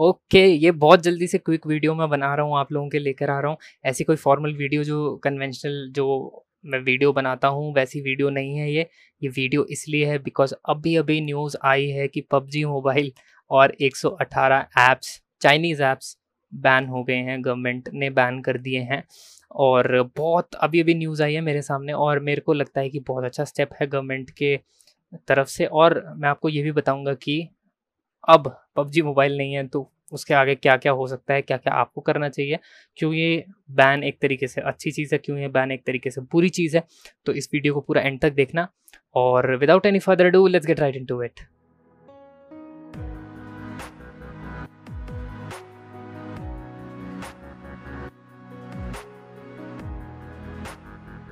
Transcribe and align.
Okay, 0.00 0.38
ये 0.46 0.70
बहुत 0.72 1.02
जल्दी 1.02 1.26
से 1.26 1.38
क्विक 1.38 1.66
वीडियो 1.66 1.94
मैं 1.94 2.08
बना 2.10 2.34
रहा 2.34 2.46
हूँ, 2.46 2.56
आप 2.58 2.72
लोगों 2.72 2.88
के 2.88 2.98
लेकर 2.98 3.30
आ 3.30 3.38
रहा 3.40 3.50
हूँ। 3.50 3.58
ऐसी 3.84 4.04
कोई 4.04 4.16
फॉर्मल 4.16 4.54
वीडियो 4.56 4.84
जो 4.84 5.16
कन्वेंशनल 5.24 5.90
जो 5.94 6.44
मैं 6.64 6.78
वीडियो 6.80 7.12
बनाता 7.12 7.48
हूँ, 7.48 7.72
वैसी 7.74 8.00
वीडियो 8.00 8.30
नहीं 8.30 8.56
है 8.56 8.70
ये। 8.72 8.86
ये 9.22 9.28
वीडियो 9.30 9.64
इसलिए 9.70 10.06
है 10.06 10.18
बिकॉज़ 10.20 10.54
अभी 10.68 10.94
अभी 10.96 11.20
न्यूज़ 11.20 11.56
आई 11.64 11.88
है 11.88 12.08
कि 12.08 12.20
पबजी 12.30 12.64
मोबाइल 12.64 13.12
और 13.50 13.76
118 13.80 14.64
ऐप्स, 14.80 15.20
चाइनीज़ 15.42 15.82
ऐप्स 15.82 16.16
बैन 16.52 16.86
हो 16.86 17.02
गए 17.04 17.16
हैं, 17.16 17.40
गवर्नमेंट 17.44 17.88
ने 17.94 18.10
बैन 18.10 18.40
कर 18.42 18.58
दिए 18.58 18.80
हैं 18.82 19.02
और 19.58 20.02
बहुत 20.16 20.54
अभी 20.56 20.80
अभी 20.80 20.94
न्यूज़ 20.94 21.22
आई 21.22 21.34
है 21.34 21.40
मेरे 21.42 21.62
सामने 21.62 21.92
और 21.92 22.20
मेरे 22.20 22.40
को 22.40 22.52
लगता 22.52 22.80
है 22.80 22.90
कि 22.90 23.00
बहुत 23.08 23.24
अच्छा 23.24 23.44
स्टेप 23.44 23.70
है 23.80 23.86
गवर्नमेंट 23.86 24.30
के 24.32 24.56
तरफ़ 25.28 25.48
से 25.48 25.66
और 25.66 26.02
मैं 26.16 26.28
आपको 26.28 26.48
ये 26.48 26.62
भी 26.62 26.72
बताऊँगा 26.72 27.14
कि 27.14 27.48
अब 28.28 28.56
पबजी 28.76 29.02
मोबाइल 29.02 29.36
नहीं 29.38 29.52
है 29.54 29.66
तो 29.68 29.90
उसके 30.12 30.34
आगे 30.34 30.54
क्या 30.54 30.76
क्या 30.76 30.92
हो 30.92 31.06
सकता 31.06 31.34
है 31.34 31.42
क्या 31.42 31.56
क्या 31.56 31.72
आपको 31.74 32.00
करना 32.00 32.28
चाहिए? 32.28 32.58
क्यों 32.96 33.12
ये 33.14 33.44
बैन 33.70 34.02
एक 34.04 34.18
तरीके 34.22 34.46
से 34.46 34.60
अच्छी 34.60 34.90
चीज़ 34.90 35.14
है, 35.14 35.18
क्यों 35.18 35.38
ये 35.38 35.48
बैन 35.48 35.72
एक 35.72 35.84
तरीके 35.86 36.10
से 36.10 36.20
बुरी 36.32 36.48
चीज़ 36.48 36.76
है? 36.76 36.82
तो 37.26 37.32
इस 37.32 37.48
वीडियो 37.52 37.74
को 37.74 37.80
पूरा 37.80 38.02
एंड 38.02 38.20
तक 38.20 38.32
देखना 38.32 38.68
और 39.14 39.54
without 39.56 39.86
any 39.86 39.98
further 39.98 40.30
do 40.30 40.46
let's 40.46 40.66
get 40.66 40.80
right 40.80 40.96
into 41.04 41.22
it 41.22 41.40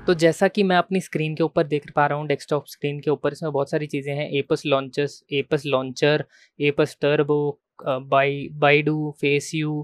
तो 0.09 0.13
जैसा 0.15 0.47
कि 0.49 0.63
मैं 0.63 0.77
अपनी 0.77 1.01
स्क्रीन 1.01 1.35
के 1.37 1.43
ऊपर 1.43 1.67
देख 1.67 1.91
पा 1.97 2.07
रहा 2.07 2.19
हूँ, 2.19 2.27
डेस्कटॉप 2.27 2.67
स्क्रीन 2.67 3.01
के 3.01 3.11
ऊपर, 3.11 3.33
इसमें 3.33 3.51
बहुत 3.53 3.71
सारी 3.71 3.87
चीज़ें 3.87 4.15
हैं। 4.15 4.29
APUS 4.39 4.63
launchers 4.67 5.23
APUS 5.33 5.63
launcher 5.67 6.25
APUS 6.59 6.97
turbo 7.01 7.59
by 7.85 8.49
Baidu 8.55 9.15
FaceU 9.55 9.83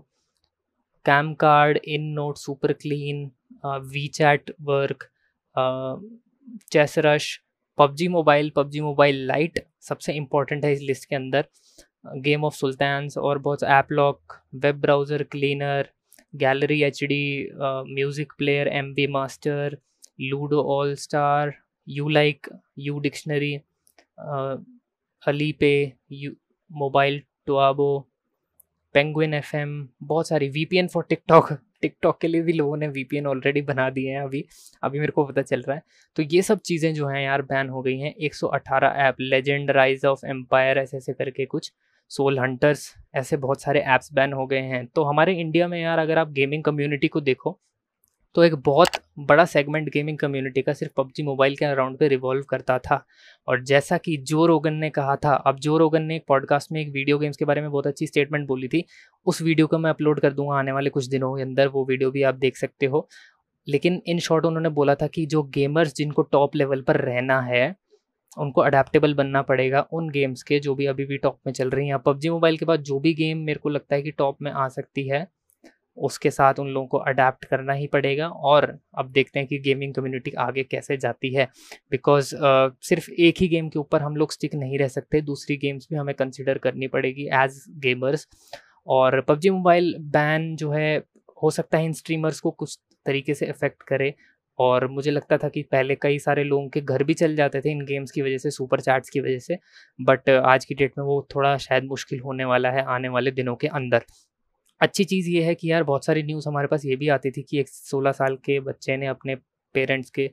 CamCard 1.44 1.78
in 1.78 2.08
note 2.14 2.38
super 2.38 2.72
clean 2.74 3.24
WeChat 4.14 4.50
work 4.62 5.08
chess 6.72 6.98
rush 7.06 7.28
PUBG 7.78 8.08
mobile 8.08 8.50
PUBG 8.56 8.80
mobile 8.80 9.24
lite 9.26 9.64
सबसे 9.82 10.12
इंपॉर्टेंट 10.14 10.64
है 10.64 10.72
इस 10.72 10.80
लिस्ट 10.82 11.08
के 11.08 11.16
अंदर। 11.16 11.46
गेम 12.22 12.44
ऑफ़ 12.44 12.54
सुल्तान्स 12.56 13.18
और 13.18 13.38
बहुत 13.40 13.62
app 13.78 13.92
lock 13.92 14.42
web 14.56 14.80
browser 14.80 15.22
cleaner 15.32 15.88
gallery 16.36 16.82
H 16.84 17.04
D 17.04 17.24
music 17.94 18.32
player 18.38 18.68
M 18.68 18.94
B 18.94 19.06
master 19.12 19.76
ludo 20.20 20.62
all 20.62 20.94
star 20.94 21.52
U 21.88 22.08
like 22.08 22.46
U 22.78 22.98
dictionary 22.98 23.54
Alipay 25.52 25.70
U 26.12 26.32
mobile 26.70 27.22
Taobao 27.46 27.88
penguin 28.94 29.34
F 29.34 29.56
बहुत 30.02 30.28
सारी 30.28 30.48
we 30.48 30.86
for 30.86 31.04
TikTok 31.08 31.52
TikTok 31.82 32.20
के 32.20 32.28
लिए 32.28 32.42
भी 32.42 32.52
लोगों 32.52 32.76
ने 32.76 32.88
V 32.88 33.04
P 33.04 33.16
N 33.16 33.26
already 33.26 33.62
बना 33.62 33.88
दिए 33.90 34.10
हैं 34.10 34.20
अभी। 34.22 34.44
अभी 34.82 34.98
मेरे 34.98 35.12
को 35.12 35.24
पता 35.24 35.42
चल 35.42 35.62
रहा 35.62 35.76
है। 35.76 35.82
तो 36.16 36.22
ये 36.22 36.42
सब 36.42 36.60
चीज़ें 36.60 36.92
जो 36.94 37.06
हैं 37.08 37.22
यार 37.22 37.42
बैन 37.42 37.68
हो 37.68 37.82
गई 37.82 37.98
हैं। 37.98 38.14
118 38.16 38.88
app 39.06 39.16
legend 39.20 39.70
rise 39.70 40.04
of 40.04 40.24
empire 40.26 40.78
ऐसे 40.78 40.96
ऐसे 40.96 41.12
करके 41.12 41.46
कुछ। 41.46 41.72
सोल 42.10 42.38
हंटर्स 42.38 42.94
ऐसे 43.14 43.36
बहुत 43.36 43.62
सारे 43.62 43.80
ऐप्स 43.80 44.12
बैन 44.12 44.32
हो 44.32 44.46
गए 44.46 44.60
हैं। 44.60 44.86
तो 44.86 45.04
हमारे 45.04 45.34
इंडिया 45.40 45.68
में 45.68 45.80
यार, 45.82 45.98
अगर 45.98 46.18
आप 46.18 46.30
गेमिंग 46.32 46.64
कम्युनिटी 46.64 47.08
को 47.08 47.20
देखो 47.20 47.58
तो 48.34 48.42
एक 48.44 48.54
बहुत 48.54 48.88
बड़ा 49.18 49.44
सेगमेंट 49.44 49.88
गेमिंग 49.88 50.18
कम्युनिटी 50.18 50.62
का 50.62 50.72
सिर्फ़ 50.72 50.92
पबजी 50.96 51.22
मोबाइल 51.22 51.56
के 51.56 51.64
अराउंड 51.64 51.98
पे 51.98 52.08
रिवॉल्व 52.08 52.42
करता 52.42 52.78
था। 52.78 53.06
और 53.48 53.64
जैसा 53.64 53.98
कि 53.98 54.16
जो 54.16 54.46
रोगन 54.46 54.74
ने 54.74 54.90
कहा 54.90 55.16
था, 55.16 55.34
अब 55.34 55.56
जो 55.56 55.78
रोगन 55.78 56.02
ने 56.02 56.16
एक 56.16 56.24
पॉडकास्ट 56.28 56.72
में 56.72 56.80
एक 56.80 56.88
वीडियो 56.92 57.18
गेम्स 57.18 57.36
के 57.36 57.44
बारे 57.44 57.60
में 57.60 57.70
बहुत 57.70 57.86
अच्छी 57.86 58.06
स्टेटमेंट 58.06 58.46
बोली 58.46 58.68
थी। 58.68 58.84
उस 59.26 59.42
वीडियो 59.42 59.66
को 59.66 59.78
मैं 59.78 59.90
अपलोड 59.90 60.20
कर 60.20 60.32
दूँगा 60.32 60.58
आने 60.58 60.72
वाले 60.72 60.90
कुछ 60.90 61.06
दिनों 61.06 61.36
के 61.36 61.42
अंदर, 61.42 61.68
वो 61.68 61.84
वीडियो 61.84 62.10
भी 62.10 62.22
आप 62.22 62.34
देख 62.34 62.56
सकते 62.56 62.86
हो। 62.86 63.08
लेकिन 63.68 64.02
इन 64.06 64.18
शॉर्ट 64.18 64.44
उन्होंने 64.44 64.68
बोला 64.68 64.94
था 64.94 65.06
कि 65.06 65.26
जो 65.26 65.42
गेमर्स 65.42 65.94
जिनको 65.94 66.22
टॉप 66.22 66.56
लेवल 66.56 66.80
पर 66.80 66.96
रहना 66.96 67.40
है, 67.40 67.76
उनको 68.38 68.60
अडेप्टेबल 68.60 69.14
बनना 69.14 69.42
पड़ेगा 69.42 69.86
उन 69.92 70.10
गेम्स 70.10 70.42
के 70.42 70.58
जो 70.58 70.74
भी 70.74 70.86
अभी 70.86 71.04
भी 71.04 71.18
टॉप 71.18 71.38
में 71.46 71.52
चल 71.52 71.70
रही 71.70 71.88
हैं। 71.88 71.98
पबजी 71.98 72.30
मोबाइल 72.30 72.56
के 72.56 72.64
बाद 72.64 72.80
जो 72.80 72.98
भी 73.00 73.14
गेम 73.14 73.38
मेरे 73.38 73.58
को 73.58 73.68
लगता 73.68 73.96
है 73.96 74.02
कि 74.02 74.10
टॉप 74.10 74.38
में 74.42 74.50
आ 74.52 74.68
सकती 74.68 75.08
है। 75.08 75.28
उसके 75.96 76.30
साथ 76.30 76.58
उन 76.58 76.68
लोगों 76.68 76.86
को 76.86 76.98
अडेप्ट 76.98 77.44
करना 77.44 77.72
ही 77.72 77.86
पड़ेगा 77.86 78.28
और 78.28 78.66
अब 78.98 79.10
देखते 79.12 79.38
हैं 79.38 79.48
कि 79.48 79.58
गेमिंग 79.58 79.94
कम्युनिटी 79.94 80.30
आगे 80.38 80.62
कैसे 80.64 80.96
जाती 80.96 81.32
है। 81.34 81.48
बिकॉज़ 81.90 82.34
uh, 82.36 82.70
सिर्फ़ 82.88 83.10
एक 83.10 83.38
ही 83.40 83.48
गेम 83.48 83.68
के 83.68 83.78
ऊपर 83.78 84.02
हम 84.02 84.16
लोग 84.16 84.32
स्टिक 84.32 84.54
नहीं 84.54 84.78
रह 84.78 84.88
सकते 84.88 85.20
दूसरी 85.22 85.56
गेम्स 85.56 85.86
भी 85.90 85.96
हमें 85.96 86.14
कंसिडर 86.14 86.58
करनी 86.58 86.86
पड़ेगी 86.88 87.28
एज 87.34 87.64
गेमर्स 87.78 88.26
और 88.86 89.20
पबजी 89.20 89.50
मोबाइल 89.50 89.94
बैन 90.12 90.54
जो 90.56 90.70
है 90.70 90.96
हो 91.42 91.50
सकता 91.50 91.78
है 91.78 91.84
इन 91.84 91.92
स्ट्रीमर्स 91.92 92.40
को 92.40 92.50
कुछ 92.50 92.78
तरीके 93.06 93.34
से 93.34 93.46
इफ़ेक्ट 93.46 93.82
करे। 93.82 94.14
और 94.58 94.86
मुझे 94.86 95.10
लगता 95.10 95.36
था 95.38 95.48
कि 95.48 95.62
पहले 95.62 95.94
कई 95.94 96.18
सारे 96.18 96.42
लोगों 96.44 96.68
के 96.68 96.80
घर 96.80 97.02
भी 97.04 97.14
चल 97.14 97.34
जाते 97.36 97.60
थे 97.60 97.70
इन 97.70 97.84
गेम्स 97.84 98.10
की 98.10 98.22
वजह 98.22 98.38
से 98.38 98.50
सुपर 98.50 98.80
चैट्स 98.80 99.10
की 99.10 99.20
वजह 99.20 99.38
से 99.38 99.58
बट 99.98 100.30
आज 100.30 100.64
की 100.64 100.74
डेट 100.74 100.92
में 100.98 101.04
वो 101.04 101.26
थोड़ा 101.34 101.56
शायद 101.58 101.84
मुश्किल 101.84 102.20
होने 102.20 102.44
वाला 102.44 102.70
है 102.70 102.84
आने 102.88 103.08
वाले 103.08 103.30
दिनों 103.30 103.54
के 103.56 103.66
अंदर। 103.68 104.04
अच्छी 104.80 105.04
चीज़ 105.04 105.28
ये 105.30 105.42
है 105.42 105.54
कि 105.54 105.70
यार 105.70 105.82
बहुत 105.84 106.04
सारी 106.04 106.22
न्यूज़ 106.22 106.48
हमारे 106.48 106.68
पास 106.68 106.84
ये 106.84 106.96
भी 106.96 107.08
आती 107.08 107.30
थी 107.30 107.42
कि 107.42 107.58
एक 107.60 107.68
सोलह 107.68 108.12
साल 108.12 108.36
के 108.44 108.58
बच्चे 108.60 108.96
ने 108.96 109.06
अपने 109.06 109.34
पेरेंट्स 109.74 110.10
के, 110.10 110.30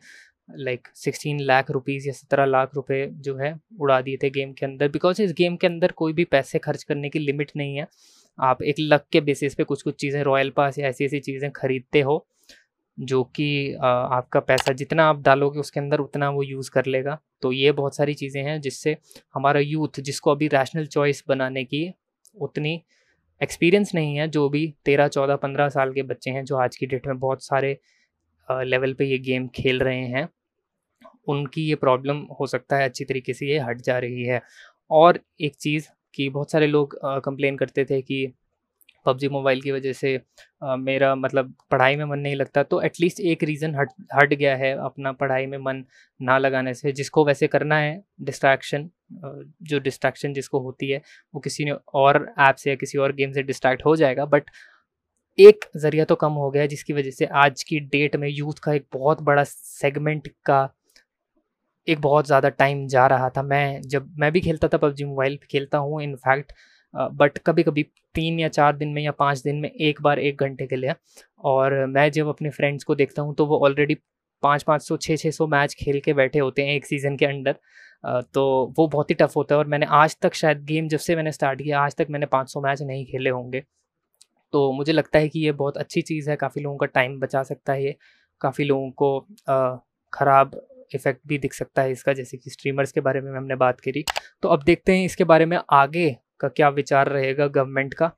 लाइक, 0.50 0.88
सिक्सटीन 0.96 1.40
लाख 1.42 1.72
रुपीज़ 1.72 2.08
या 2.08 2.14
सत्रह 2.14 2.46
लाख 2.46 2.76
रुपए 2.76 3.06
जो 3.20 3.36
है 3.38 3.54
उड़ा 3.80 4.00
दिए 4.02 4.18
थे 4.24 4.30
गेम 4.30 4.54
के 4.54 4.66
अंदर। 4.66 4.88
बिकॉज़ 4.90 5.22
इस 5.22 5.34
गेम 5.38 5.56
के 5.58 5.68
अंदर 5.68 5.92
कोई 5.94 6.14
भी 6.14 6.24
पैसे 6.28 6.60
खर्च 6.60 6.84
करने 6.84 7.10
की 7.10 7.20
लिमिट 7.20 7.52
नहीं 7.58 7.78
है। 7.78 7.88
आप 8.38 8.62
एक 8.64 8.76
लक 8.80 9.06
के 9.12 9.22
बेसिस 9.22 9.56
पे 9.56 9.64
कुछ 9.64 9.82
कुछ 9.82 9.96
चीज़ें, 9.96 10.22
रॉयल 10.24 10.50
पास 10.52 10.80
या 10.80 10.88
ऐसी 10.88 11.06
ऐसी 11.06 11.20
चीज़ें 11.22 11.50
खरीदते 11.52 12.02
हो, 12.02 12.26
जो 12.98 13.24
कि 13.36 13.74
आपका 13.76 14.40
पैसा 14.42 14.74
जितना 14.74 15.06
आप 15.10 15.22
डालोगे 15.24 15.60
उसके 15.60 15.80
अंदर 15.80 16.00
उतना 16.00 16.30
वो 16.30 16.44
यूज़ 16.44 16.72
कर 16.72 16.86
लेगा। 16.88 17.18
तो 17.42 17.52
ये 17.52 17.72
बहुत 17.74 17.96
सारी 17.96 18.14
चीज़ें 18.16 18.42
हैं 18.44 18.60
जिससे 18.62 18.98
हमारा 19.36 19.60
यूथ, 19.60 20.00
जिसको 20.02 20.32
अभी 20.32 20.48
रैशनल 20.50 20.86
चॉइस 20.88 21.24
बनाने 21.28 21.64
की 21.66 21.92
उतनी 22.40 22.82
एक्सपीरियंस 23.42 23.92
नहीं 23.96 24.16
है, 24.18 24.28
जो 24.28 24.48
भी 24.50 24.74
तेरह, 24.86 25.08
चौदह, 25.08 25.36
पंद्रह 25.36 25.70
साल 25.70 25.94
के 25.94 26.02
बच्चे 26.04 26.32
हैं, 26.32 26.44
जो 26.46 26.58
आज 26.58 26.76
की 26.76 26.86
डेट 26.86 27.08
में 27.08 27.20
बहुत 27.20 27.44
सारे 27.44 27.78
लेवल 28.48 28.94
पे 28.94 29.06
ये 29.06 29.18
गेम 29.20 29.48
खेल 29.56 29.80
रहे 29.80 30.06
हैं, 30.08 30.28
उनकी 31.28 31.62
ये 31.62 31.76
प्रॉब्लम 31.76 32.18
हो 32.40 32.48
सकता 32.48 32.78
है 32.78 32.86
अच्छी 32.86 33.06
तरीके 33.06 33.34
से 33.34 33.48
ये 33.48 33.60
हट 33.60 33.82
जा 33.82 33.98
रही 34.00 34.24
है। 34.24 34.42
और 34.92 35.20
एक 35.42 35.56
चीज़ 35.56 35.88
कि 36.16 36.30
बहुत 36.30 36.52
सारे 36.52 36.68
लोग 36.68 36.98
कंप्लेन 37.26 37.58
करते 37.58 37.86
थे 37.86 38.02
कि 38.02 38.26
पबजी 39.06 39.30
मोबाइल 39.30 39.62
की 39.62 39.72
वजह 39.72 39.94
से 39.94 40.22
आ, 40.64 40.76
मेरा 40.76 41.16
मतलब 41.16 41.54
पढ़ाई 41.72 41.96
में 41.96 42.06
मन 42.06 42.20
नहीं 42.20 42.36
लगता 42.36 42.64
तो 42.64 42.82
एटलीस्ट 42.82 43.20
एक 43.20 43.44
रीज़न 43.44 43.76
हट 43.76 43.90
हट 44.16 44.34
गया 44.34 44.56
है 44.56 44.74
अपना 44.78 45.12
पढ़ाई 45.12 45.46
में 45.46 45.58
मन 45.58 45.84
ना 46.22 46.38
लगाने 46.38 46.74
से 46.74 46.92
जिसको 46.92 47.26
वैसे 47.26 47.48
करना 47.48 47.78
है 47.78 48.04
डिस्ट्रैक्शन 48.22 48.90
जो 49.64 49.80
डिस्ट्रैक्शन 49.80 50.34
जिसको 50.34 50.60
होती 50.60 50.90
है 50.92 51.02
वो 51.34 51.40
किसी 51.40 51.66
ने 51.66 51.72
और 51.94 52.34
ऐप 52.40 52.56
से 52.56 52.70
या 52.70 52.76
किसी 52.76 52.98
और 52.98 53.14
गेम 53.14 53.32
से 53.32 53.44
डिस्ट्रैक्ट 53.44 53.86
हो 53.86 53.96
जाएगा 53.96 54.26
बट 54.26 54.44
एक 55.40 55.66
ज़रिया 55.78 56.06
तो 56.06 56.16
कम 56.16 56.34
हो 56.34 56.52
गया 56.52 56.66
जिसकी 56.66 56.94
वजह 56.94 57.12
से 57.12 57.26
आज 57.26 57.64
की 57.64 57.80
डेट 57.80 58.16
में 58.16 58.30
यूथ 58.30 58.60
का 58.64 58.74
एक 58.74 58.86
बहुत 58.94 59.22
बड़ा 59.22 59.44
सेगमेंट 59.44 60.28
का 60.46 60.70
एक 61.88 62.02
बहुत 62.02 62.28
ज़्यादा 62.28 62.50
टाइम 62.50 62.88
जा 62.88 63.08
रहा 63.08 63.30
था। 63.30 63.42
मैं 63.44 63.82
जब 63.82 64.16
मैं 64.18 64.32
भी 64.32 64.42
खेलता 64.42 64.68
था 64.68 64.78
पबजी 64.78 65.06
मोबाइल 65.06 65.40
खेलता 65.52 65.78
हूँ 65.78 66.02
इनफैक्ट 66.04 66.54
बट 66.94 67.38
कभी 67.38 67.64
कभी 67.64 67.84
तीन 68.16 68.40
या 68.40 68.48
चार 68.50 68.76
दिन 68.78 68.90
में 68.90 69.02
या 69.02 69.12
पाँच 69.14 69.42
दिन 69.42 69.56
में 69.56 69.70
एक 69.70 70.02
बार 70.02 70.20
एक 70.20 70.42
घंटे 70.42 70.68
के 70.68 70.76
लिए। 70.76 70.94
और 71.44 71.86
मैं 71.88 72.10
जब 72.12 72.28
अपने 72.28 72.50
फ्रेंड्स 72.52 72.84
को 72.84 72.96
देखता 72.96 73.22
हूँ 73.22 73.36
तो 73.36 73.46
वो 73.46 73.60
ऑलरेडी 73.60 73.96
पाँच 74.44 74.64
पाँच 74.64 74.82
सौ 74.82 74.98
छः 74.98 75.16
छः 75.16 75.32
सौ 75.32 75.48
मैच 75.48 75.74
खेल 75.76 76.00
के 76.00 76.14
बैठे 76.14 76.40
होते 76.40 76.66
हैं 76.66 76.76
एक 76.76 76.86
सीज़न 76.86 77.18
के 77.18 77.26
अंडर 77.26 77.56
तो 78.34 78.44
वो 78.78 78.88
बहुत 78.88 79.10
ही 79.10 79.16
टफ 79.16 79.36
होता 79.36 79.56
है 79.56 79.60
और 79.60 79.68
मैंने 79.68 79.86
आज 79.96 80.16
तक 80.22 80.34
शायद 80.34 80.64
गेम 80.66 80.88
जब 80.88 81.00
से 81.00 81.16
मैंने 81.16 81.32
स्टार्ट 81.32 81.62
किया, 81.62 81.82
आज 81.82 81.96
तक 81.96 82.08
मैंने 82.10 82.26
पाँच 82.28 82.52
सौ 82.52 82.62
मैच 82.62 82.82
नहीं 82.82 83.06
खेले 83.06 83.30
होंगे। 83.30 83.64
तो 84.54 84.72
मुझे 84.74 84.94
लगता 84.94 85.20
है 85.20 85.30
कि 85.30 85.40
ये 85.40 85.52
बहुत 85.54 85.78
अच्छी 85.78 86.02
चीज़ 86.02 86.30
है, 86.30 86.36
काफ़ी 86.36 86.62
लोगों 86.62 86.78
का 86.78 86.86
टाइम 86.88 87.20
बचा 87.20 87.44
सकता 87.44 87.74
है 87.74 87.84
ये, 87.84 87.96
काफ़ी 88.42 88.64
लोगों 88.66 88.90
को 88.94 89.20
ख़राब 90.14 90.60
इफ़ेक्ट 90.96 91.22
भी 91.28 91.38
दिख 91.38 91.54
सकता 91.54 91.82
है 91.82 91.92
इसका, 91.92 92.14
जैसे 92.14 92.38
कि 92.38 92.50
स्ट्रीमर्स 92.50 92.92
के 92.92 93.02
बारे 93.02 93.22
में 93.22 93.32
हमने 93.32 93.56
बात 93.58 93.80
करी। 93.82 94.04
तो 94.44 94.50
अब 94.50 94.64
देखते 94.64 94.96
हैं 94.96 95.06
इसके 95.06 95.24
बारे 95.26 95.46
में 95.46 95.58
आगे 95.72 96.16
का 96.42 96.48
क्या 96.50 96.70
विचार 96.72 97.10
रहेगा 97.10 97.48
गवर्नमेंट 97.50 97.94
का? 97.94 98.12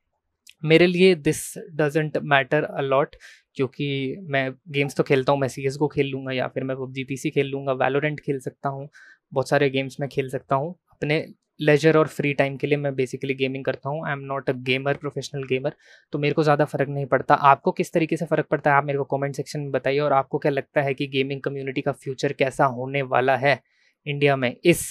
मेरे 0.64 0.88
लिए 0.88 1.14
दिस 1.18 1.44
डजेंट 1.76 2.18
मैटर 2.26 2.64
अलॉट 2.64 3.16
क्योंकि 3.56 4.18
मैं 4.24 4.50
गेम्स 4.70 4.96
तो 4.96 5.04
खेलता 5.04 5.32
हूँ, 5.32 5.40
मैं 5.40 5.48
सी 5.48 5.70
को 5.70 5.88
खेल 5.88 6.08
लूँगा 6.08 6.32
या 6.34 6.48
फिर 6.48 6.64
मैं 6.64 6.78
पबजी 6.78 7.04
पी 7.04 7.30
खेल 7.30 7.48
लूँगा 7.48 7.74
वैलोरेंट 7.76 8.20
खेल 8.20 8.40
सकता 8.42 8.70
हूँ, 8.70 8.88
बहुत 9.32 9.50
सारे 9.50 9.70
गेम्स 9.70 10.00
में 10.00 10.08
खेल 10.10 10.30
सकता 10.30 10.56
हूँ। 10.56 10.76
अपने 10.92 11.26
लेजर 11.60 11.98
और 11.98 12.08
फ्री 12.08 12.34
टाइम 12.34 12.56
के 12.58 12.68
लिए 12.68 12.78
मैं 12.78 12.94
बेसिकली 12.96 13.34
गेमिंग 13.36 13.66
करता 13.66 13.90
हूँ 13.90 14.06
I 14.08 14.14
am 14.14 14.20
not 14.22 14.50
a 14.50 14.54
gamer 14.68 14.98
professional 14.98 15.44
gamer 15.48 15.74
तो 16.14 16.20
मेरे 16.20 16.34
को 16.34 16.44
ज़्यादा 16.44 16.66
फ़र्क 16.66 16.90
नहीं 16.90 17.06
पड़ता। 17.06 17.36
आपको 17.36 17.72
किस 17.72 17.94
तरीके 17.94 18.18
से 18.18 18.26
फ़र्क 18.26 18.48
पड़ता 18.52 18.72
है, 18.72 18.78
आप 18.78 18.86
मेरे 18.86 19.00
को 19.00 19.04
कमेंट 19.08 19.36
सेक्शन 19.36 19.60
में 19.60 19.72
बताइए, 19.72 20.00
और 20.00 20.14
आपको 20.14 20.38
क्या 20.38 20.52
लगता 20.52 20.82
है 20.82 20.94
कि 20.94 21.08
गेमिंग 21.08 21.42
कम्युनिटी 21.42 21.82
का 21.82 21.92
फ्यूचर 21.94 22.34
कैसा 22.34 22.66
होने 22.68 23.02
वाला 23.04 23.36
है 23.38 23.60
इंडिया 24.06 24.36
में 24.36 24.56
इस 24.56 24.86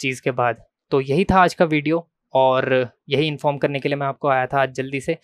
चीज़ 0.00 0.22
के 0.22 0.30
बाद? 0.32 0.64
तो 0.92 1.00
यही 1.02 1.24
था 1.24 1.38
आज 1.38 1.54
का 1.54 1.64
वीडियो 1.66 2.06
और 2.34 2.88
यही 3.08 3.26
इन्फॉर्म 3.28 3.58
करने 3.58 3.80
के 3.80 3.88
लिए 3.88 3.96
मैं 3.96 4.06
आपको 4.06 4.28
आया 4.28 4.46
था 4.46 4.60
आज 4.62 4.74
जल्दी 4.74 5.00
से। 5.00 5.18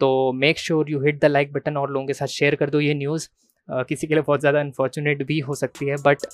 तो 0.00 0.32
make 0.34 0.58
sure 0.58 0.90
you 0.90 1.00
hit 1.00 1.20
the 1.20 1.24
like 1.24 1.52
button 1.52 1.76
और 1.76 1.90
लोगों 1.90 2.06
के 2.06 2.14
साथ 2.14 2.26
शेयर 2.28 2.54
कर 2.54 2.70
दो 2.70 2.80
ये 2.80 2.94
न्यूज़ 2.94 3.28
किसी 3.68 4.06
के 4.06 4.14
लिए 4.14 4.22
बहुत 4.22 4.40
ज़्यादा 4.40 4.60
अनफॉर्चुनेट 4.60 5.22
भी 5.26 5.38
हो 5.40 5.54
सकती 5.54 5.86
है 5.86 5.96
बट 6.04 6.26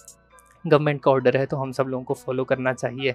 गवर्नमेंट 0.65 1.00
का 1.03 1.11
ऑर्डर 1.11 1.37
है 1.37 1.44
तो 1.47 1.56
हम 1.56 1.73
सब 1.73 1.87
लोगों 1.88 2.05
को 2.05 2.15
फॉलो 2.17 2.44
करना 2.44 2.73
चाहिए। 2.73 3.15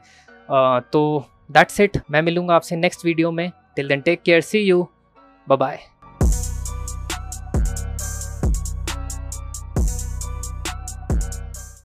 आ, 0.50 0.80
तो 0.80 1.26
दैट्स 1.52 1.80
इट 1.80 1.98
मैं 2.12 2.22
मिलूँगा 2.22 2.56
आपसे 2.56 2.76
नेक्स्ट 2.76 3.06
वीडियो 3.06 3.32
में। 3.32 3.52
Till 3.76 3.88
then 3.88 4.02
take 4.02 4.22
care 4.22 4.42
see 4.42 4.60
you 4.60 4.88
bye 5.48 5.80